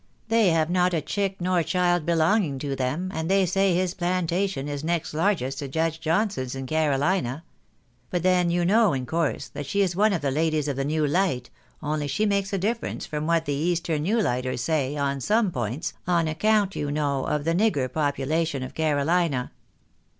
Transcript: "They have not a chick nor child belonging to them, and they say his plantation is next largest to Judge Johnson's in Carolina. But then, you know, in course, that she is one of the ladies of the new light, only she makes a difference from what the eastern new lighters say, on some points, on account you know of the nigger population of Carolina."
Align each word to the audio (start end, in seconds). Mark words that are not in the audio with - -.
"They 0.35 0.49
have 0.49 0.71
not 0.71 0.95
a 0.95 1.01
chick 1.01 1.39
nor 1.39 1.61
child 1.61 2.07
belonging 2.07 2.57
to 2.57 2.75
them, 2.75 3.11
and 3.13 3.29
they 3.29 3.45
say 3.45 3.75
his 3.75 3.93
plantation 3.93 4.67
is 4.67 4.83
next 4.83 5.13
largest 5.13 5.59
to 5.59 5.67
Judge 5.67 5.99
Johnson's 6.01 6.55
in 6.55 6.65
Carolina. 6.65 7.43
But 8.09 8.23
then, 8.23 8.49
you 8.49 8.65
know, 8.65 8.93
in 8.93 9.05
course, 9.05 9.47
that 9.49 9.67
she 9.67 9.81
is 9.81 9.95
one 9.95 10.11
of 10.11 10.21
the 10.23 10.31
ladies 10.31 10.67
of 10.67 10.75
the 10.75 10.83
new 10.85 11.05
light, 11.05 11.51
only 11.83 12.07
she 12.07 12.25
makes 12.25 12.51
a 12.51 12.57
difference 12.57 13.05
from 13.05 13.27
what 13.27 13.45
the 13.45 13.53
eastern 13.53 14.01
new 14.01 14.19
lighters 14.19 14.61
say, 14.61 14.97
on 14.97 15.21
some 15.21 15.51
points, 15.51 15.93
on 16.07 16.27
account 16.27 16.75
you 16.75 16.89
know 16.89 17.25
of 17.25 17.43
the 17.43 17.53
nigger 17.53 17.87
population 17.93 18.63
of 18.63 18.73
Carolina." 18.73 19.51